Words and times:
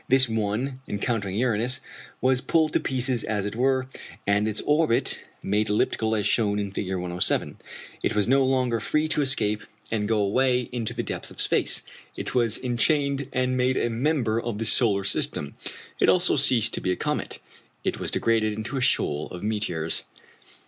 This 0.07 0.27
one, 0.27 0.79
encountering 0.87 1.35
Uranus, 1.35 1.79
was 2.21 2.41
pulled 2.41 2.73
to 2.73 2.79
pieces 2.79 3.23
as 3.23 3.45
it 3.45 3.55
were, 3.55 3.85
and 4.25 4.47
its 4.47 4.59
orbit 4.61 5.23
made 5.43 5.69
elliptical 5.69 6.15
as 6.15 6.25
shown 6.25 6.57
in 6.57 6.71
Fig. 6.71 6.89
107. 6.93 7.57
It 8.01 8.15
was 8.15 8.27
no 8.27 8.43
longer 8.43 8.79
free 8.79 9.07
to 9.09 9.21
escape 9.21 9.61
and 9.91 10.07
go 10.07 10.17
away 10.17 10.69
into 10.71 10.95
the 10.95 11.03
depths 11.03 11.29
of 11.29 11.39
space: 11.39 11.83
it 12.15 12.33
was 12.33 12.57
enchained 12.57 13.29
and 13.31 13.55
made 13.55 13.77
a 13.77 13.91
member 13.91 14.41
of 14.41 14.57
the 14.57 14.65
solar 14.65 15.03
system. 15.03 15.53
It 15.99 16.09
also 16.09 16.35
ceased 16.35 16.73
to 16.73 16.81
be 16.81 16.89
a 16.91 16.95
comet; 16.95 17.37
it 17.83 17.99
was 17.99 18.09
degraded 18.09 18.53
into 18.53 18.77
a 18.77 18.81
shoal 18.81 19.27
of 19.27 19.43
meteors. 19.43 20.03